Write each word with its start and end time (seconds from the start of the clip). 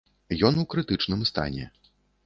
Ён 0.49 0.57
у 0.63 0.65
крытычным 0.71 1.21
стане. 1.33 1.73